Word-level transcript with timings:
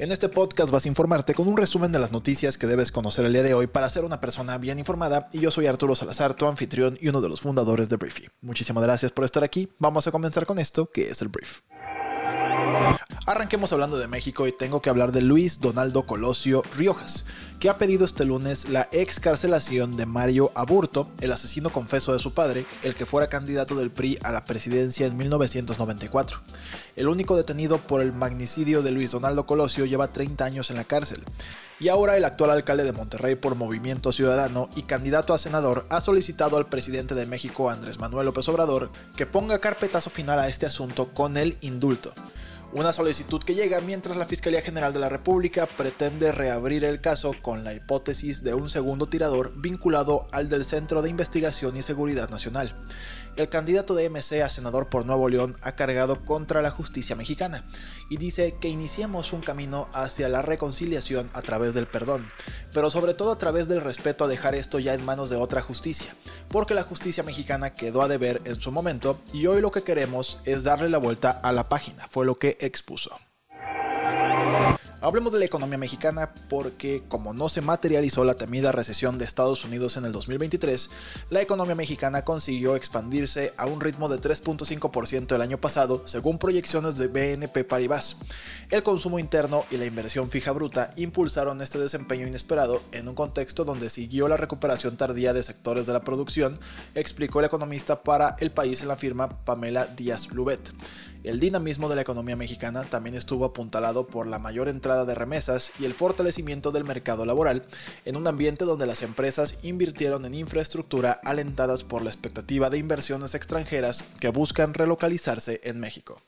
En 0.00 0.12
este 0.12 0.28
podcast 0.28 0.70
vas 0.70 0.84
a 0.84 0.88
informarte 0.88 1.34
con 1.34 1.48
un 1.48 1.56
resumen 1.56 1.90
de 1.90 1.98
las 1.98 2.12
noticias 2.12 2.56
que 2.56 2.68
debes 2.68 2.92
conocer 2.92 3.24
el 3.24 3.32
día 3.32 3.42
de 3.42 3.54
hoy 3.54 3.66
para 3.66 3.90
ser 3.90 4.04
una 4.04 4.20
persona 4.20 4.56
bien 4.56 4.78
informada 4.78 5.28
y 5.32 5.40
yo 5.40 5.50
soy 5.50 5.66
Arturo 5.66 5.96
Salazar, 5.96 6.34
tu 6.34 6.46
anfitrión 6.46 6.96
y 7.00 7.08
uno 7.08 7.20
de 7.20 7.28
los 7.28 7.40
fundadores 7.40 7.88
de 7.88 7.96
Briefy. 7.96 8.28
Muchísimas 8.40 8.84
gracias 8.84 9.10
por 9.10 9.24
estar 9.24 9.42
aquí, 9.42 9.68
vamos 9.80 10.06
a 10.06 10.12
comenzar 10.12 10.46
con 10.46 10.60
esto 10.60 10.88
que 10.88 11.10
es 11.10 11.20
el 11.20 11.26
Brief. 11.26 11.62
Arranquemos 13.28 13.74
hablando 13.74 13.98
de 13.98 14.08
México 14.08 14.46
y 14.46 14.52
tengo 14.52 14.80
que 14.80 14.88
hablar 14.88 15.12
de 15.12 15.20
Luis 15.20 15.60
Donaldo 15.60 16.06
Colosio 16.06 16.62
Riojas, 16.76 17.26
que 17.60 17.68
ha 17.68 17.76
pedido 17.76 18.06
este 18.06 18.24
lunes 18.24 18.70
la 18.70 18.88
excarcelación 18.90 19.98
de 19.98 20.06
Mario 20.06 20.50
Aburto, 20.54 21.10
el 21.20 21.32
asesino 21.32 21.68
confeso 21.68 22.14
de 22.14 22.20
su 22.20 22.32
padre, 22.32 22.64
el 22.82 22.94
que 22.94 23.04
fuera 23.04 23.28
candidato 23.28 23.74
del 23.74 23.90
PRI 23.90 24.18
a 24.22 24.32
la 24.32 24.46
presidencia 24.46 25.06
en 25.06 25.16
1994. 25.18 26.40
El 26.96 27.08
único 27.08 27.36
detenido 27.36 27.76
por 27.76 28.00
el 28.00 28.14
magnicidio 28.14 28.80
de 28.80 28.92
Luis 28.92 29.10
Donaldo 29.10 29.44
Colosio 29.44 29.84
lleva 29.84 30.12
30 30.12 30.46
años 30.46 30.70
en 30.70 30.76
la 30.76 30.84
cárcel. 30.84 31.22
Y 31.80 31.88
ahora 31.88 32.16
el 32.16 32.24
actual 32.24 32.50
alcalde 32.50 32.84
de 32.84 32.92
Monterrey 32.92 33.36
por 33.36 33.56
Movimiento 33.56 34.10
Ciudadano 34.10 34.70
y 34.74 34.84
candidato 34.84 35.34
a 35.34 35.38
senador 35.38 35.84
ha 35.90 36.00
solicitado 36.00 36.56
al 36.56 36.70
presidente 36.70 37.14
de 37.14 37.26
México, 37.26 37.68
Andrés 37.68 37.98
Manuel 37.98 38.24
López 38.24 38.48
Obrador, 38.48 38.90
que 39.16 39.26
ponga 39.26 39.60
carpetazo 39.60 40.08
final 40.08 40.40
a 40.40 40.48
este 40.48 40.64
asunto 40.64 41.12
con 41.12 41.36
el 41.36 41.58
indulto. 41.60 42.14
Una 42.70 42.92
solicitud 42.92 43.42
que 43.42 43.54
llega 43.54 43.80
mientras 43.80 44.18
la 44.18 44.26
Fiscalía 44.26 44.60
General 44.60 44.92
de 44.92 44.98
la 44.98 45.08
República 45.08 45.64
pretende 45.64 46.32
reabrir 46.32 46.84
el 46.84 47.00
caso 47.00 47.32
con 47.40 47.64
la 47.64 47.72
hipótesis 47.72 48.44
de 48.44 48.52
un 48.52 48.68
segundo 48.68 49.06
tirador 49.06 49.54
vinculado 49.56 50.28
al 50.32 50.50
del 50.50 50.66
Centro 50.66 51.00
de 51.00 51.08
Investigación 51.08 51.78
y 51.78 51.82
Seguridad 51.82 52.28
Nacional. 52.28 52.76
El 53.38 53.48
candidato 53.48 53.94
de 53.94 54.10
MC 54.10 54.42
a 54.42 54.50
senador 54.50 54.88
por 54.88 55.06
Nuevo 55.06 55.28
León 55.28 55.56
ha 55.62 55.76
cargado 55.76 56.24
contra 56.24 56.60
la 56.60 56.70
justicia 56.70 57.14
mexicana 57.14 57.64
y 58.10 58.16
dice 58.16 58.56
que 58.60 58.68
iniciemos 58.68 59.32
un 59.32 59.42
camino 59.42 59.88
hacia 59.92 60.28
la 60.28 60.42
reconciliación 60.42 61.30
a 61.34 61.40
través 61.42 61.72
del 61.72 61.86
perdón, 61.86 62.28
pero 62.74 62.90
sobre 62.90 63.14
todo 63.14 63.30
a 63.30 63.38
través 63.38 63.68
del 63.68 63.80
respeto 63.80 64.24
a 64.24 64.28
dejar 64.28 64.56
esto 64.56 64.80
ya 64.80 64.92
en 64.92 65.04
manos 65.04 65.30
de 65.30 65.36
otra 65.36 65.62
justicia, 65.62 66.16
porque 66.48 66.74
la 66.74 66.82
justicia 66.82 67.22
mexicana 67.22 67.70
quedó 67.70 68.02
a 68.02 68.08
deber 68.08 68.42
en 68.44 68.60
su 68.60 68.72
momento 68.72 69.20
y 69.32 69.46
hoy 69.46 69.60
lo 69.60 69.70
que 69.70 69.84
queremos 69.84 70.40
es 70.44 70.64
darle 70.64 70.90
la 70.90 70.98
vuelta 70.98 71.30
a 71.30 71.52
la 71.52 71.68
página, 71.68 72.08
fue 72.10 72.26
lo 72.26 72.40
que 72.40 72.57
expuso. 72.60 73.18
Hablemos 75.00 75.32
de 75.32 75.38
la 75.38 75.44
economía 75.44 75.78
mexicana 75.78 76.34
porque 76.50 77.04
como 77.06 77.32
no 77.32 77.48
se 77.48 77.60
materializó 77.60 78.24
la 78.24 78.34
temida 78.34 78.72
recesión 78.72 79.16
de 79.16 79.26
Estados 79.26 79.64
Unidos 79.64 79.96
en 79.96 80.04
el 80.04 80.10
2023, 80.10 80.90
la 81.30 81.40
economía 81.40 81.76
mexicana 81.76 82.22
consiguió 82.22 82.74
expandirse 82.74 83.54
a 83.56 83.66
un 83.66 83.80
ritmo 83.80 84.08
de 84.08 84.20
3.5% 84.20 85.36
el 85.36 85.40
año 85.40 85.58
pasado, 85.58 86.02
según 86.04 86.38
proyecciones 86.38 86.96
de 86.98 87.06
BNP 87.06 87.62
Paribas. 87.62 88.16
El 88.70 88.82
consumo 88.82 89.20
interno 89.20 89.64
y 89.70 89.76
la 89.76 89.86
inversión 89.86 90.30
fija 90.30 90.50
bruta 90.50 90.90
impulsaron 90.96 91.62
este 91.62 91.78
desempeño 91.78 92.26
inesperado 92.26 92.82
en 92.90 93.06
un 93.06 93.14
contexto 93.14 93.64
donde 93.64 93.90
siguió 93.90 94.26
la 94.26 94.36
recuperación 94.36 94.96
tardía 94.96 95.32
de 95.32 95.44
sectores 95.44 95.86
de 95.86 95.92
la 95.92 96.02
producción, 96.02 96.58
explicó 96.96 97.38
el 97.38 97.46
economista 97.46 98.02
para 98.02 98.34
el 98.40 98.50
país 98.50 98.82
en 98.82 98.88
la 98.88 98.96
firma 98.96 99.44
Pamela 99.44 99.86
Díaz 99.86 100.32
Lubet. 100.32 100.72
El 101.24 101.40
dinamismo 101.40 101.88
de 101.88 101.96
la 101.96 102.02
economía 102.02 102.36
mexicana 102.36 102.84
también 102.84 103.14
estuvo 103.14 103.44
apuntalado 103.44 104.06
por 104.06 104.26
la 104.26 104.38
mayor 104.38 104.68
entrada 104.68 104.87
de 104.88 105.14
remesas 105.14 105.70
y 105.78 105.84
el 105.84 105.92
fortalecimiento 105.92 106.72
del 106.72 106.84
mercado 106.84 107.26
laboral, 107.26 107.66
en 108.04 108.16
un 108.16 108.26
ambiente 108.26 108.64
donde 108.64 108.86
las 108.86 109.02
empresas 109.02 109.58
invirtieron 109.62 110.24
en 110.24 110.34
infraestructura 110.34 111.20
alentadas 111.24 111.84
por 111.84 112.02
la 112.02 112.10
expectativa 112.10 112.70
de 112.70 112.78
inversiones 112.78 113.34
extranjeras 113.34 114.02
que 114.18 114.30
buscan 114.30 114.74
relocalizarse 114.74 115.60
en 115.64 115.78
México. 115.78 116.22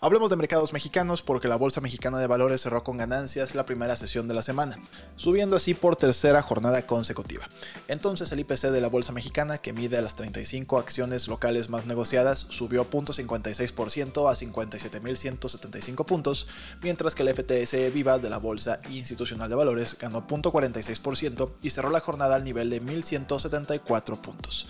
Hablemos 0.00 0.30
de 0.30 0.36
mercados 0.36 0.72
mexicanos 0.72 1.22
porque 1.22 1.48
la 1.48 1.56
Bolsa 1.56 1.80
Mexicana 1.80 2.18
de 2.18 2.28
Valores 2.28 2.60
cerró 2.60 2.84
con 2.84 2.98
ganancias 2.98 3.56
la 3.56 3.66
primera 3.66 3.96
sesión 3.96 4.28
de 4.28 4.34
la 4.34 4.42
semana, 4.42 4.78
subiendo 5.16 5.56
así 5.56 5.74
por 5.74 5.96
tercera 5.96 6.40
jornada 6.40 6.86
consecutiva. 6.86 7.44
Entonces 7.88 8.30
el 8.30 8.38
IPC 8.40 8.68
de 8.68 8.80
la 8.80 8.88
Bolsa 8.88 9.12
Mexicana, 9.12 9.58
que 9.58 9.72
mide 9.72 10.00
las 10.00 10.14
35 10.14 10.78
acciones 10.78 11.26
locales 11.26 11.68
más 11.68 11.86
negociadas, 11.86 12.46
subió 12.48 12.88
0.56% 12.88 14.30
a 14.30 14.34
57.175 14.34 16.04
puntos, 16.04 16.46
mientras 16.80 17.14
que 17.16 17.24
el 17.24 17.34
FTSE 17.34 17.90
Viva 17.90 18.18
de 18.18 18.30
la 18.30 18.38
Bolsa 18.38 18.78
Institucional 18.90 19.48
de 19.48 19.56
Valores 19.56 19.96
ganó 19.98 20.26
0.46% 20.26 21.50
y 21.62 21.70
cerró 21.70 21.90
la 21.90 22.00
jornada 22.00 22.36
al 22.36 22.44
nivel 22.44 22.70
de 22.70 22.80
1.174 22.80 24.20
puntos. 24.20 24.66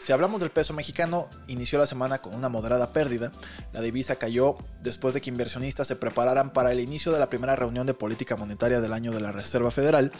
Si 0.00 0.12
hablamos 0.12 0.40
del 0.40 0.50
peso 0.50 0.72
mexicano, 0.72 1.28
inició 1.46 1.78
la 1.78 1.86
semana 1.86 2.18
con 2.18 2.34
una 2.34 2.48
moderada 2.48 2.90
pérdida. 2.90 3.30
La 3.74 3.82
divisa 3.82 4.16
cayó 4.16 4.56
después 4.82 5.12
de 5.12 5.20
que 5.20 5.28
inversionistas 5.28 5.86
se 5.86 5.94
prepararan 5.94 6.54
para 6.54 6.72
el 6.72 6.80
inicio 6.80 7.12
de 7.12 7.18
la 7.18 7.28
primera 7.28 7.54
reunión 7.54 7.86
de 7.86 7.92
política 7.92 8.34
monetaria 8.34 8.80
del 8.80 8.94
año 8.94 9.12
de 9.12 9.20
la 9.20 9.30
Reserva 9.30 9.70
Federal. 9.70 10.10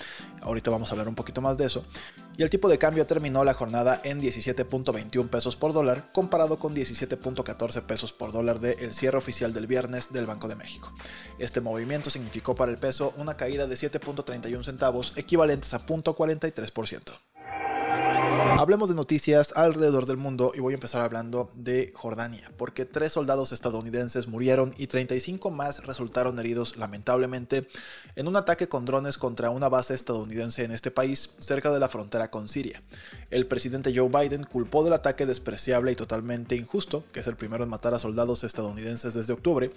Ahorita 0.43 0.71
vamos 0.71 0.91
a 0.91 0.93
hablar 0.93 1.09
un 1.09 1.15
poquito 1.15 1.41
más 1.41 1.57
de 1.57 1.65
eso. 1.65 1.87
Y 2.37 2.43
el 2.43 2.51
tipo 2.51 2.69
de 2.69 2.77
cambio 2.77 3.07
terminó 3.07 3.43
la 3.43 3.55
jornada 3.55 4.01
en 4.05 4.21
17.21 4.21 5.31
pesos 5.31 5.57
por 5.57 5.73
dólar, 5.73 6.13
comparado 6.13 6.59
con 6.59 6.77
17.14 6.77 7.83
pesos 7.83 8.13
por 8.13 8.33
dólar 8.33 8.61
del 8.61 8.93
cierre 8.93 9.17
oficial 9.17 9.55
del 9.55 9.67
viernes 9.67 10.13
del 10.13 10.27
Banco 10.27 10.47
de 10.47 10.57
México. 10.57 10.93
Este 11.39 11.63
movimiento 11.63 12.11
significó 12.11 12.55
para 12.55 12.71
el 12.71 12.79
peso 12.79 13.15
una 13.17 13.37
caída 13.39 13.67
de 13.67 13.77
7.31 13.77 14.63
centavos, 14.63 15.15
equivalentes 15.17 15.73
a 15.73 15.81
0.43%. 15.81 17.30
Hablemos 18.59 18.89
de 18.89 18.95
noticias 18.95 19.53
alrededor 19.57 20.07
del 20.07 20.17
mundo 20.17 20.53
y 20.55 20.61
voy 20.61 20.75
a 20.75 20.77
empezar 20.77 21.01
hablando 21.01 21.51
de 21.55 21.93
Jordania, 21.95 22.53
porque 22.59 22.85
tres 22.85 23.13
soldados 23.13 23.53
estadounidenses 23.53 24.29
murieron 24.29 24.75
y 24.77 24.87
35 24.87 25.51
más 25.51 25.87
resultaron 25.87 26.39
heridos 26.39 26.77
lamentablemente 26.77 27.69
en 28.17 28.29
un 28.29 28.37
ataque 28.37 28.69
con 28.69 28.85
drones 28.85 29.17
contra 29.17 29.51
una 29.51 29.69
base 29.69 29.95
estadounidense 29.95 30.65
en 30.65 30.73
este 30.73 30.91
país 30.91 31.37
cerca 31.39 31.73
de 31.73 31.81
la 31.81 31.89
frontera 31.89 32.31
con 32.31 32.49
Siria. 32.49 32.83
El 33.31 33.47
presidente 33.47 33.93
Joe 33.95 34.09
Biden 34.09 34.45
culpó 34.45 34.85
del 34.85 34.93
ataque 34.93 35.27
despreciable 35.27 35.93
y 35.93 35.97
totalmente 35.97 36.57
injusto, 36.57 37.05
que 37.13 37.21
es 37.21 37.27
el 37.29 37.37
primero 37.37 37.65
en 37.65 37.71
matar 37.71 37.95
a 37.95 37.99
soldados 37.99 38.45
estadounidenses 38.45 39.15
desde 39.15 39.33
octubre, 39.33 39.71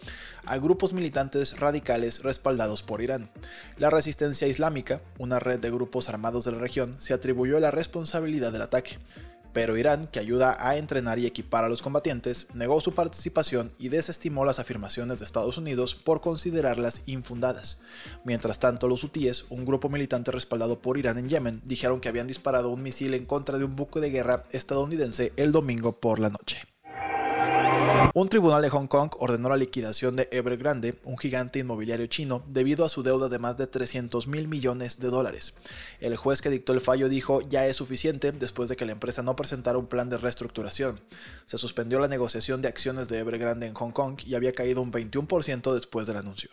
a 0.45 0.57
grupos 0.57 0.91
militantes 0.93 1.59
radicales 1.59 2.23
respaldados 2.23 2.83
por 2.83 3.01
Irán. 3.01 3.29
La 3.77 3.89
resistencia 3.89 4.47
islámica, 4.47 5.01
una 5.19 5.39
red 5.39 5.59
de 5.59 5.71
grupos 5.71 6.09
armados 6.09 6.43
de 6.43 6.51
la 6.51 6.57
región, 6.57 6.95
se 6.99 7.13
atribuyó 7.13 7.59
la 7.59 7.71
responsabilidad 7.71 8.51
del 8.51 8.62
ataque. 8.63 8.97
Pero 9.53 9.77
Irán, 9.77 10.07
que 10.11 10.19
ayuda 10.19 10.57
a 10.59 10.77
entrenar 10.77 11.19
y 11.19 11.27
equipar 11.27 11.63
a 11.63 11.69
los 11.69 11.83
combatientes, 11.83 12.47
negó 12.55 12.81
su 12.81 12.95
participación 12.95 13.71
y 13.77 13.89
desestimó 13.89 14.45
las 14.45 14.57
afirmaciones 14.57 15.19
de 15.19 15.25
Estados 15.25 15.59
Unidos 15.59 15.93
por 15.93 16.21
considerarlas 16.21 17.03
infundadas. 17.05 17.81
Mientras 18.25 18.57
tanto, 18.57 18.87
los 18.87 19.03
hutíes, 19.03 19.45
un 19.49 19.63
grupo 19.63 19.89
militante 19.89 20.31
respaldado 20.31 20.81
por 20.81 20.97
Irán 20.97 21.19
en 21.19 21.29
Yemen, 21.29 21.61
dijeron 21.65 21.99
que 21.99 22.09
habían 22.09 22.27
disparado 22.27 22.71
un 22.71 22.81
misil 22.81 23.13
en 23.13 23.25
contra 23.25 23.59
de 23.59 23.65
un 23.65 23.75
buque 23.75 23.99
de 23.99 24.09
guerra 24.09 24.45
estadounidense 24.49 25.33
el 25.37 25.51
domingo 25.51 25.99
por 25.99 26.17
la 26.17 26.29
noche. 26.29 26.72
Un 28.15 28.29
tribunal 28.29 28.61
de 28.61 28.69
Hong 28.69 28.87
Kong 28.87 29.11
ordenó 29.17 29.49
la 29.49 29.57
liquidación 29.57 30.15
de 30.15 30.27
Evergrande, 30.31 30.99
un 31.03 31.17
gigante 31.17 31.59
inmobiliario 31.59 32.05
chino, 32.07 32.43
debido 32.47 32.85
a 32.85 32.89
su 32.89 33.01
deuda 33.01 33.29
de 33.29 33.39
más 33.39 33.57
de 33.57 33.65
300 33.65 34.27
mil 34.27 34.47
millones 34.47 34.99
de 34.99 35.09
dólares. 35.09 35.55
El 35.99 36.15
juez 36.15 36.41
que 36.41 36.49
dictó 36.49 36.73
el 36.73 36.81
fallo 36.81 37.09
dijo 37.09 37.41
ya 37.41 37.65
es 37.65 37.75
suficiente 37.75 38.31
después 38.31 38.69
de 38.69 38.75
que 38.75 38.85
la 38.85 38.91
empresa 38.91 39.23
no 39.23 39.35
presentara 39.35 39.77
un 39.77 39.87
plan 39.87 40.09
de 40.09 40.17
reestructuración. 40.17 41.01
Se 41.45 41.57
suspendió 41.57 41.99
la 41.99 42.07
negociación 42.07 42.61
de 42.61 42.67
acciones 42.67 43.07
de 43.07 43.19
Evergrande 43.19 43.67
en 43.67 43.73
Hong 43.73 43.91
Kong 43.91 44.19
y 44.25 44.35
había 44.35 44.51
caído 44.51 44.81
un 44.81 44.91
21% 44.91 45.73
después 45.73 46.05
del 46.05 46.17
anuncio. 46.17 46.49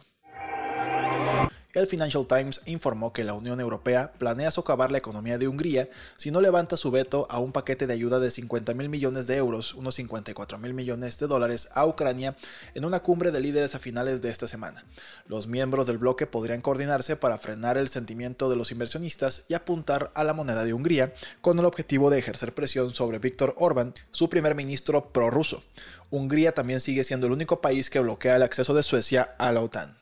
El 1.72 1.87
Financial 1.87 2.26
Times 2.26 2.62
informó 2.67 3.12
que 3.12 3.22
la 3.22 3.34
Unión 3.34 3.61
Europea 3.61 4.12
planea 4.19 4.50
socavar 4.50 4.90
la 4.90 4.99
economía 4.99 5.38
de 5.38 5.46
Hungría 5.46 5.88
si 6.17 6.32
no 6.32 6.40
levanta 6.40 6.76
su 6.76 6.90
veto 6.90 7.28
a 7.31 7.38
un 7.38 7.52
paquete 7.52 7.87
de 7.87 7.94
ayuda 7.94 8.19
de 8.19 8.32
50 8.32 8.75
mil 8.75 8.88
millones 8.88 9.28
de 9.28 9.37
euros, 9.37 9.75
unos 9.75 9.94
54 9.94 10.58
mil 10.58 10.75
millones 10.75 11.20
de 11.20 11.28
dólares, 11.28 11.69
a 11.72 11.87
Ucrania 11.87 12.37
en 12.75 12.84
una 12.84 13.05
cumbre 13.05 13.31
de 13.31 13.38
líderes 13.38 13.76
a 13.76 13.78
finales 13.78 14.20
de 14.20 14.31
esta 14.31 14.49
semana. 14.49 14.84
Los 15.28 15.46
miembros 15.46 15.87
del 15.87 15.99
bloque 15.99 16.26
podrían 16.26 16.61
coordinarse 16.61 17.14
para 17.14 17.38
frenar 17.38 17.78
el 17.78 17.88
sentimiento 17.88 18.50
de 18.50 18.56
los 18.56 18.72
inversionistas 18.72 19.44
y 19.46 19.55
apuntar 19.55 20.11
a 20.17 20.25
la 20.25 20.34
moneda 20.34 20.64
de 20.64 20.75
Hungría 20.75 21.14
con 21.40 21.56
el 21.61 21.67
objetivo 21.67 22.11
de 22.11 22.19
ejercer 22.19 22.52
presión 22.52 22.93
sobre 22.93 23.20
Víctor 23.20 23.55
Orbán, 23.56 23.94
su 24.11 24.28
primer 24.28 24.56
ministro 24.56 25.12
prorruso. 25.12 25.62
Hungría 26.11 26.50
también 26.50 26.81
sigue 26.81 27.05
siendo 27.05 27.28
el 27.28 27.32
único 27.32 27.61
país 27.61 27.90
que 27.90 28.00
bloquea 28.00 28.34
el 28.34 28.43
acceso 28.43 28.75
de 28.75 28.82
Suecia 28.82 29.37
a 29.38 29.52
la 29.52 29.61
OTAN. 29.61 30.00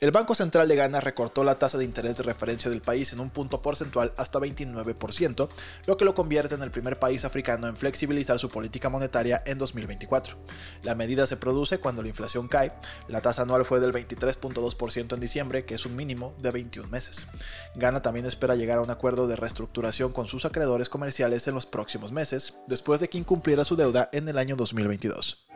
El 0.00 0.10
Banco 0.10 0.34
Central 0.34 0.66
de 0.66 0.74
Ghana 0.74 1.00
recortó 1.00 1.44
la 1.44 1.58
tasa 1.58 1.78
de 1.78 1.84
interés 1.84 2.16
de 2.16 2.24
referencia 2.24 2.70
del 2.70 2.82
país 2.82 3.12
en 3.12 3.20
un 3.20 3.30
punto 3.30 3.62
porcentual 3.62 4.12
hasta 4.16 4.40
29%, 4.40 5.48
lo 5.86 5.96
que 5.96 6.04
lo 6.04 6.14
convierte 6.14 6.56
en 6.56 6.62
el 6.62 6.70
primer 6.70 6.98
país 6.98 7.24
africano 7.24 7.68
en 7.68 7.76
flexibilizar 7.76 8.38
su 8.38 8.48
política 8.48 8.88
monetaria 8.88 9.42
en 9.46 9.58
2024. 9.58 10.36
La 10.82 10.94
medida 10.94 11.26
se 11.26 11.36
produce 11.36 11.78
cuando 11.78 12.02
la 12.02 12.08
inflación 12.08 12.48
cae, 12.48 12.72
la 13.06 13.20
tasa 13.20 13.42
anual 13.42 13.64
fue 13.64 13.78
del 13.78 13.92
23.2% 13.92 15.14
en 15.14 15.20
diciembre, 15.20 15.64
que 15.64 15.74
es 15.74 15.86
un 15.86 15.94
mínimo 15.94 16.34
de 16.42 16.50
21 16.50 16.88
meses. 16.88 17.28
Ghana 17.76 18.02
también 18.02 18.26
espera 18.26 18.56
llegar 18.56 18.78
a 18.78 18.82
un 18.82 18.90
acuerdo 18.90 19.28
de 19.28 19.36
reestructuración 19.36 20.12
con 20.12 20.26
sus 20.26 20.44
acreedores 20.44 20.88
comerciales 20.88 21.46
en 21.46 21.54
los 21.54 21.66
próximos 21.66 22.10
meses, 22.10 22.54
después 22.66 23.00
de 23.00 23.08
que 23.08 23.18
incumpliera 23.18 23.64
su 23.64 23.76
deuda 23.76 24.10
en 24.12 24.28
el 24.28 24.38
año 24.38 24.56
2022. 24.56 25.51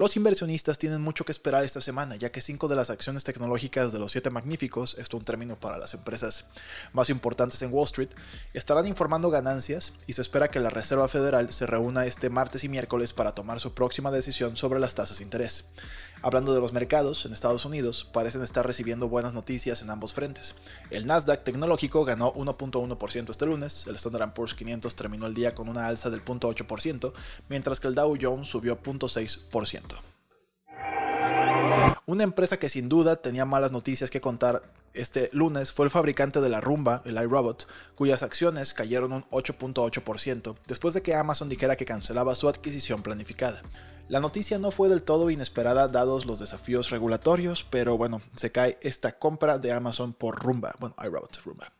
Los 0.00 0.14
inversionistas 0.14 0.78
tienen 0.78 1.02
mucho 1.02 1.24
que 1.24 1.32
esperar 1.32 1.64
esta 1.64 1.80
semana, 1.80 2.14
ya 2.14 2.30
que 2.30 2.40
cinco 2.40 2.68
de 2.68 2.76
las 2.76 2.88
acciones 2.88 3.24
tecnológicas 3.24 3.90
de 3.90 3.98
los 3.98 4.12
siete 4.12 4.30
magníficos, 4.30 4.96
esto 4.96 5.16
un 5.16 5.24
término 5.24 5.58
para 5.58 5.76
las 5.76 5.92
empresas 5.92 6.44
más 6.92 7.10
importantes 7.10 7.62
en 7.62 7.72
Wall 7.72 7.86
Street, 7.86 8.10
estarán 8.54 8.86
informando 8.86 9.28
ganancias 9.28 9.94
y 10.06 10.12
se 10.12 10.22
espera 10.22 10.52
que 10.52 10.60
la 10.60 10.70
Reserva 10.70 11.08
Federal 11.08 11.52
se 11.52 11.66
reúna 11.66 12.06
este 12.06 12.30
martes 12.30 12.62
y 12.62 12.68
miércoles 12.68 13.12
para 13.12 13.32
tomar 13.32 13.58
su 13.58 13.74
próxima 13.74 14.12
decisión 14.12 14.54
sobre 14.54 14.78
las 14.78 14.94
tasas 14.94 15.18
de 15.18 15.24
interés. 15.24 15.64
Hablando 16.20 16.52
de 16.52 16.60
los 16.60 16.72
mercados, 16.72 17.24
en 17.24 17.32
Estados 17.32 17.64
Unidos 17.64 18.08
parecen 18.12 18.42
estar 18.42 18.66
recibiendo 18.66 19.08
buenas 19.08 19.34
noticias 19.34 19.82
en 19.82 19.90
ambos 19.90 20.12
frentes. 20.12 20.56
El 20.90 21.06
Nasdaq 21.06 21.44
tecnológico 21.44 22.04
ganó 22.04 22.34
1.1% 22.34 23.30
este 23.30 23.46
lunes, 23.46 23.86
el 23.86 23.94
Standard 23.94 24.32
Poor's 24.32 24.54
500 24.54 24.96
terminó 24.96 25.26
el 25.26 25.34
día 25.34 25.54
con 25.54 25.68
una 25.68 25.86
alza 25.86 26.10
del 26.10 26.24
0.8%, 26.24 27.12
mientras 27.48 27.78
que 27.78 27.86
el 27.88 27.94
Dow 27.94 28.16
Jones 28.20 28.48
subió 28.48 28.82
0.6%. 28.82 29.94
Una 32.06 32.24
empresa 32.24 32.58
que 32.58 32.68
sin 32.68 32.88
duda 32.88 33.16
tenía 33.16 33.44
malas 33.44 33.70
noticias 33.70 34.10
que 34.10 34.20
contar 34.20 34.62
este 34.98 35.30
lunes 35.32 35.72
fue 35.72 35.86
el 35.86 35.90
fabricante 35.90 36.40
de 36.40 36.48
la 36.48 36.60
rumba, 36.60 37.02
el 37.04 37.16
iRobot, 37.16 37.66
cuyas 37.94 38.22
acciones 38.22 38.74
cayeron 38.74 39.12
un 39.12 39.24
8.8% 39.30 40.56
después 40.66 40.94
de 40.94 41.02
que 41.02 41.14
Amazon 41.14 41.48
dijera 41.48 41.76
que 41.76 41.84
cancelaba 41.84 42.34
su 42.34 42.48
adquisición 42.48 43.02
planificada. 43.02 43.62
La 44.08 44.20
noticia 44.20 44.58
no 44.58 44.70
fue 44.70 44.88
del 44.88 45.02
todo 45.02 45.30
inesperada 45.30 45.86
dados 45.86 46.26
los 46.26 46.38
desafíos 46.38 46.90
regulatorios, 46.90 47.66
pero 47.70 47.96
bueno, 47.96 48.22
se 48.36 48.50
cae 48.50 48.78
esta 48.82 49.18
compra 49.18 49.58
de 49.58 49.72
Amazon 49.72 50.14
por 50.14 50.42
Rumba, 50.42 50.74
bueno, 50.80 50.96
iRobot, 51.02 51.42
Rumba. 51.44 51.77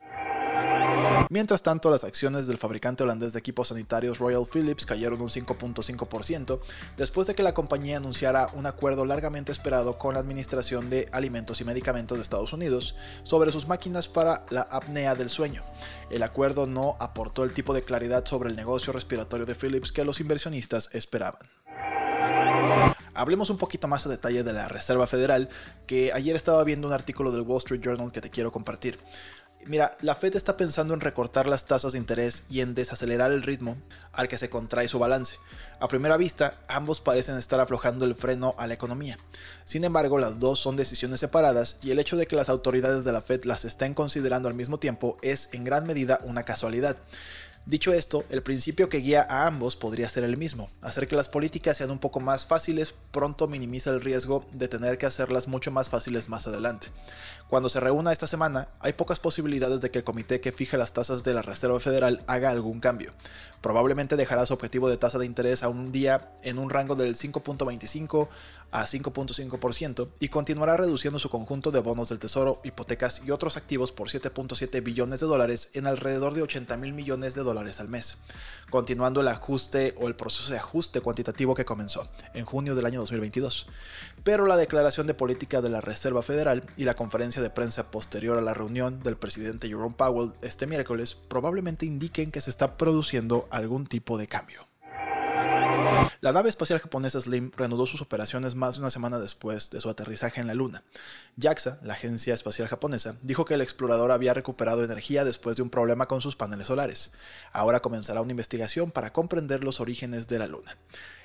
Mientras 1.30 1.62
tanto, 1.62 1.90
las 1.90 2.04
acciones 2.04 2.46
del 2.46 2.56
fabricante 2.56 3.02
holandés 3.02 3.34
de 3.34 3.38
equipos 3.38 3.68
sanitarios 3.68 4.18
Royal 4.18 4.46
Philips 4.50 4.86
cayeron 4.86 5.20
un 5.20 5.28
5.5% 5.28 6.58
después 6.96 7.26
de 7.26 7.34
que 7.34 7.42
la 7.42 7.52
compañía 7.52 7.98
anunciara 7.98 8.48
un 8.54 8.64
acuerdo 8.64 9.04
largamente 9.04 9.52
esperado 9.52 9.98
con 9.98 10.14
la 10.14 10.20
Administración 10.20 10.88
de 10.88 11.06
Alimentos 11.12 11.60
y 11.60 11.64
Medicamentos 11.64 12.16
de 12.16 12.22
Estados 12.22 12.54
Unidos 12.54 12.96
sobre 13.24 13.52
sus 13.52 13.68
máquinas 13.68 14.08
para 14.08 14.46
la 14.48 14.62
apnea 14.62 15.14
del 15.14 15.28
sueño. 15.28 15.62
El 16.10 16.22
acuerdo 16.22 16.66
no 16.66 16.96
aportó 16.98 17.44
el 17.44 17.52
tipo 17.52 17.74
de 17.74 17.82
claridad 17.82 18.24
sobre 18.24 18.48
el 18.48 18.56
negocio 18.56 18.94
respiratorio 18.94 19.44
de 19.44 19.54
Philips 19.54 19.92
que 19.92 20.06
los 20.06 20.20
inversionistas 20.20 20.88
esperaban. 20.92 21.42
Hablemos 23.14 23.50
un 23.50 23.58
poquito 23.58 23.88
más 23.88 24.06
a 24.06 24.08
detalle 24.08 24.44
de 24.44 24.52
la 24.52 24.68
Reserva 24.68 25.06
Federal, 25.06 25.48
que 25.86 26.12
ayer 26.12 26.36
estaba 26.36 26.62
viendo 26.64 26.86
un 26.86 26.94
artículo 26.94 27.32
del 27.32 27.42
Wall 27.42 27.58
Street 27.58 27.80
Journal 27.80 28.12
que 28.12 28.20
te 28.20 28.30
quiero 28.30 28.52
compartir. 28.52 28.98
Mira, 29.66 29.96
la 30.00 30.14
Fed 30.14 30.34
está 30.34 30.56
pensando 30.56 30.94
en 30.94 31.00
recortar 31.00 31.46
las 31.46 31.66
tasas 31.66 31.92
de 31.92 31.98
interés 31.98 32.44
y 32.48 32.60
en 32.60 32.74
desacelerar 32.74 33.32
el 33.32 33.42
ritmo 33.42 33.76
al 34.12 34.28
que 34.28 34.38
se 34.38 34.48
contrae 34.48 34.88
su 34.88 34.98
balance. 34.98 35.36
A 35.80 35.88
primera 35.88 36.16
vista, 36.16 36.60
ambos 36.68 37.00
parecen 37.00 37.36
estar 37.36 37.60
aflojando 37.60 38.04
el 38.04 38.14
freno 38.14 38.54
a 38.56 38.66
la 38.66 38.74
economía. 38.74 39.18
Sin 39.64 39.84
embargo, 39.84 40.18
las 40.18 40.38
dos 40.38 40.58
son 40.58 40.76
decisiones 40.76 41.20
separadas 41.20 41.76
y 41.82 41.90
el 41.90 41.98
hecho 41.98 42.16
de 42.16 42.26
que 42.26 42.36
las 42.36 42.48
autoridades 42.48 43.04
de 43.04 43.12
la 43.12 43.20
Fed 43.20 43.44
las 43.44 43.64
estén 43.64 43.94
considerando 43.94 44.48
al 44.48 44.54
mismo 44.54 44.78
tiempo 44.78 45.18
es 45.22 45.50
en 45.52 45.64
gran 45.64 45.86
medida 45.86 46.20
una 46.24 46.44
casualidad. 46.44 46.96
Dicho 47.66 47.92
esto, 47.92 48.24
el 48.30 48.42
principio 48.42 48.88
que 48.88 48.98
guía 48.98 49.26
a 49.28 49.46
ambos 49.46 49.76
podría 49.76 50.08
ser 50.08 50.24
el 50.24 50.38
mismo. 50.38 50.70
Hacer 50.80 51.06
que 51.06 51.16
las 51.16 51.28
políticas 51.28 51.76
sean 51.76 51.90
un 51.90 51.98
poco 51.98 52.18
más 52.18 52.46
fáciles 52.46 52.94
pronto 53.10 53.46
minimiza 53.46 53.90
el 53.90 54.00
riesgo 54.00 54.44
de 54.52 54.68
tener 54.68 54.96
que 54.96 55.04
hacerlas 55.04 55.48
mucho 55.48 55.70
más 55.70 55.90
fáciles 55.90 56.30
más 56.30 56.46
adelante. 56.46 56.88
Cuando 57.48 57.68
se 57.68 57.80
reúna 57.80 58.12
esta 58.12 58.26
semana, 58.26 58.68
hay 58.80 58.94
pocas 58.94 59.20
posibilidades 59.20 59.80
de 59.80 59.90
que 59.90 59.98
el 59.98 60.04
comité 60.04 60.40
que 60.40 60.52
fije 60.52 60.76
las 60.76 60.92
tasas 60.92 61.24
de 61.24 61.34
la 61.34 61.42
Reserva 61.42 61.80
Federal 61.80 62.22
haga 62.26 62.50
algún 62.50 62.80
cambio. 62.80 63.12
Probablemente 63.60 64.16
dejará 64.16 64.46
su 64.46 64.54
objetivo 64.54 64.88
de 64.88 64.98
tasa 64.98 65.18
de 65.18 65.26
interés 65.26 65.62
a 65.62 65.68
un 65.68 65.90
día 65.90 66.30
en 66.42 66.58
un 66.58 66.70
rango 66.70 66.94
del 66.94 67.16
5.25 67.16 68.28
a 68.70 68.84
5.5% 68.84 70.08
y 70.20 70.28
continuará 70.28 70.76
reduciendo 70.76 71.18
su 71.18 71.30
conjunto 71.30 71.70
de 71.70 71.80
bonos 71.80 72.08
del 72.08 72.18
tesoro, 72.18 72.60
hipotecas 72.64 73.22
y 73.24 73.30
otros 73.30 73.56
activos 73.56 73.92
por 73.92 74.08
7.7 74.08 74.82
billones 74.82 75.20
de 75.20 75.26
dólares 75.26 75.70
en 75.74 75.86
alrededor 75.86 76.34
de 76.34 76.42
80 76.42 76.76
mil 76.76 76.92
millones 76.92 77.34
de 77.34 77.42
dólares 77.42 77.80
al 77.80 77.88
mes, 77.88 78.18
continuando 78.70 79.20
el 79.20 79.28
ajuste 79.28 79.94
o 79.98 80.08
el 80.08 80.16
proceso 80.16 80.52
de 80.52 80.58
ajuste 80.58 81.00
cuantitativo 81.00 81.54
que 81.54 81.64
comenzó 81.64 82.08
en 82.34 82.44
junio 82.44 82.74
del 82.74 82.86
año 82.86 83.00
2022. 83.00 83.66
Pero 84.24 84.46
la 84.46 84.56
declaración 84.56 85.06
de 85.06 85.14
política 85.14 85.60
de 85.60 85.70
la 85.70 85.80
Reserva 85.80 86.22
Federal 86.22 86.64
y 86.76 86.84
la 86.84 86.94
conferencia 86.94 87.40
de 87.40 87.50
prensa 87.50 87.90
posterior 87.90 88.36
a 88.36 88.42
la 88.42 88.54
reunión 88.54 89.02
del 89.02 89.16
presidente 89.16 89.68
Jerome 89.68 89.94
Powell 89.96 90.32
este 90.42 90.66
miércoles 90.66 91.16
probablemente 91.28 91.86
indiquen 91.86 92.30
que 92.30 92.40
se 92.40 92.50
está 92.50 92.76
produciendo 92.76 93.48
algún 93.50 93.86
tipo 93.86 94.18
de 94.18 94.26
cambio. 94.26 94.67
La 96.20 96.32
nave 96.32 96.48
espacial 96.48 96.80
japonesa 96.80 97.20
Slim 97.20 97.52
reanudó 97.56 97.86
sus 97.86 98.02
operaciones 98.02 98.54
más 98.54 98.74
de 98.74 98.80
una 98.80 98.90
semana 98.90 99.18
después 99.18 99.70
de 99.70 99.80
su 99.80 99.88
aterrizaje 99.88 100.40
en 100.40 100.48
la 100.48 100.54
Luna. 100.54 100.82
JAXA, 101.40 101.78
la 101.82 101.94
agencia 101.94 102.34
espacial 102.34 102.66
japonesa, 102.66 103.16
dijo 103.22 103.44
que 103.44 103.54
el 103.54 103.60
explorador 103.60 104.10
había 104.10 104.34
recuperado 104.34 104.82
energía 104.82 105.24
después 105.24 105.56
de 105.56 105.62
un 105.62 105.70
problema 105.70 106.06
con 106.06 106.20
sus 106.20 106.34
paneles 106.34 106.66
solares. 106.66 107.12
Ahora 107.52 107.80
comenzará 107.80 108.20
una 108.20 108.32
investigación 108.32 108.90
para 108.90 109.12
comprender 109.12 109.62
los 109.62 109.80
orígenes 109.80 110.26
de 110.26 110.38
la 110.40 110.48
Luna. 110.48 110.76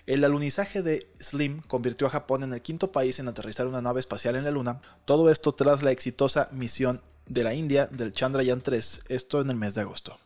El 0.05 0.23
alunizaje 0.23 0.81
de 0.83 1.09
Slim 1.19 1.61
convirtió 1.61 2.07
a 2.07 2.11
Japón 2.11 2.43
en 2.43 2.53
el 2.53 2.61
quinto 2.61 2.91
país 2.91 3.19
en 3.19 3.27
aterrizar 3.27 3.67
una 3.67 3.81
nave 3.81 3.99
espacial 3.99 4.35
en 4.35 4.43
la 4.43 4.51
Luna, 4.51 4.79
todo 5.05 5.31
esto 5.31 5.53
tras 5.53 5.81
la 5.81 5.91
exitosa 5.91 6.49
misión 6.51 7.01
de 7.25 7.43
la 7.43 7.53
India 7.53 7.87
del 7.87 8.13
Chandrayaan 8.13 8.61
3, 8.61 9.05
esto 9.09 9.41
en 9.41 9.49
el 9.49 9.55
mes 9.55 9.75
de 9.75 9.81
agosto. 9.81 10.19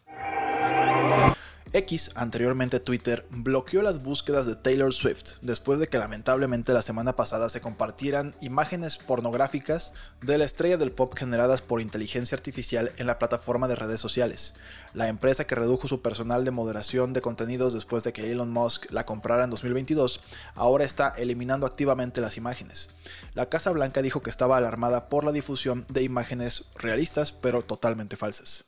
X, 1.77 2.09
anteriormente 2.15 2.79
Twitter, 2.79 3.27
bloqueó 3.29 3.83
las 3.83 4.01
búsquedas 4.01 4.47
de 4.47 4.55
Taylor 4.55 4.91
Swift 4.91 5.33
después 5.43 5.77
de 5.77 5.87
que 5.87 5.99
lamentablemente 5.99 6.73
la 6.73 6.81
semana 6.81 7.15
pasada 7.15 7.49
se 7.49 7.61
compartieran 7.61 8.33
imágenes 8.41 8.97
pornográficas 8.97 9.93
de 10.21 10.39
la 10.39 10.45
estrella 10.45 10.77
del 10.77 10.91
pop 10.91 11.13
generadas 11.15 11.61
por 11.61 11.79
inteligencia 11.79 12.35
artificial 12.35 12.91
en 12.97 13.05
la 13.05 13.19
plataforma 13.19 13.67
de 13.67 13.75
redes 13.75 14.01
sociales. 14.01 14.55
La 14.95 15.07
empresa 15.07 15.45
que 15.45 15.53
redujo 15.53 15.87
su 15.87 16.01
personal 16.01 16.45
de 16.45 16.51
moderación 16.51 17.13
de 17.13 17.21
contenidos 17.21 17.73
después 17.73 18.03
de 18.03 18.11
que 18.11 18.31
Elon 18.31 18.51
Musk 18.51 18.91
la 18.91 19.05
comprara 19.05 19.43
en 19.43 19.51
2022, 19.51 20.21
ahora 20.55 20.83
está 20.83 21.09
eliminando 21.09 21.67
activamente 21.67 22.21
las 22.21 22.37
imágenes. 22.37 22.89
La 23.35 23.49
Casa 23.49 23.69
Blanca 23.71 24.01
dijo 24.01 24.23
que 24.23 24.31
estaba 24.31 24.57
alarmada 24.57 25.09
por 25.09 25.23
la 25.23 25.31
difusión 25.31 25.85
de 25.89 26.01
imágenes 26.01 26.65
realistas 26.75 27.31
pero 27.31 27.61
totalmente 27.61 28.17
falsas. 28.17 28.65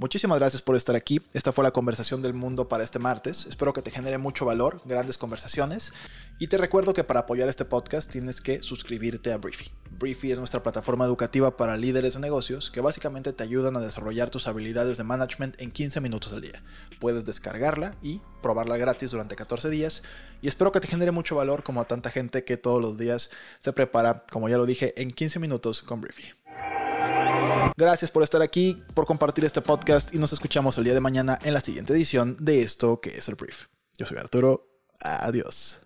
Muchísimas 0.00 0.38
gracias 0.38 0.62
por 0.62 0.76
estar 0.76 0.96
aquí. 0.96 1.20
Esta 1.34 1.52
fue 1.52 1.62
la 1.62 1.72
conversación 1.72 2.22
del 2.22 2.32
mundo 2.32 2.68
para 2.68 2.82
este 2.82 2.98
martes. 2.98 3.44
Espero 3.44 3.74
que 3.74 3.82
te 3.82 3.90
genere 3.90 4.16
mucho 4.16 4.46
valor, 4.46 4.80
grandes 4.86 5.18
conversaciones. 5.18 5.92
Y 6.38 6.46
te 6.46 6.56
recuerdo 6.56 6.94
que 6.94 7.04
para 7.04 7.20
apoyar 7.20 7.50
este 7.50 7.66
podcast 7.66 8.10
tienes 8.10 8.40
que 8.40 8.62
suscribirte 8.62 9.30
a 9.30 9.36
Briefy. 9.36 9.70
Briefy 9.90 10.32
es 10.32 10.38
nuestra 10.38 10.62
plataforma 10.62 11.04
educativa 11.04 11.54
para 11.58 11.76
líderes 11.76 12.14
de 12.14 12.20
negocios 12.20 12.70
que 12.70 12.80
básicamente 12.80 13.34
te 13.34 13.44
ayudan 13.44 13.76
a 13.76 13.80
desarrollar 13.80 14.30
tus 14.30 14.48
habilidades 14.48 14.96
de 14.96 15.04
management 15.04 15.60
en 15.60 15.70
15 15.70 16.00
minutos 16.00 16.32
al 16.32 16.40
día. 16.40 16.62
Puedes 16.98 17.26
descargarla 17.26 17.94
y 18.00 18.22
probarla 18.40 18.78
gratis 18.78 19.10
durante 19.10 19.36
14 19.36 19.68
días. 19.68 20.02
Y 20.40 20.48
espero 20.48 20.72
que 20.72 20.80
te 20.80 20.88
genere 20.88 21.10
mucho 21.10 21.36
valor 21.36 21.62
como 21.62 21.82
a 21.82 21.84
tanta 21.84 22.08
gente 22.08 22.42
que 22.44 22.56
todos 22.56 22.80
los 22.80 22.96
días 22.96 23.28
se 23.58 23.74
prepara, 23.74 24.24
como 24.32 24.48
ya 24.48 24.56
lo 24.56 24.64
dije, 24.64 24.94
en 24.96 25.10
15 25.10 25.40
minutos 25.40 25.82
con 25.82 26.00
Briefy. 26.00 26.39
Gracias 27.76 28.10
por 28.10 28.22
estar 28.22 28.42
aquí, 28.42 28.76
por 28.94 29.06
compartir 29.06 29.44
este 29.44 29.60
podcast 29.60 30.14
y 30.14 30.18
nos 30.18 30.32
escuchamos 30.32 30.76
el 30.78 30.84
día 30.84 30.94
de 30.94 31.00
mañana 31.00 31.38
en 31.42 31.54
la 31.54 31.60
siguiente 31.60 31.92
edición 31.92 32.36
de 32.40 32.62
esto 32.62 33.00
que 33.00 33.10
es 33.10 33.28
el 33.28 33.34
brief. 33.34 33.66
Yo 33.98 34.06
soy 34.06 34.18
Arturo. 34.18 34.66
Adiós. 35.00 35.80